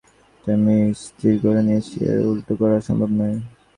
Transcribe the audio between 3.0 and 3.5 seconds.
নয়।